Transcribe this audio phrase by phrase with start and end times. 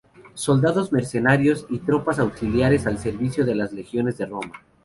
[0.33, 4.53] Soldados mercenarios y tropas auxiliares al servicio de las legiones de Roma.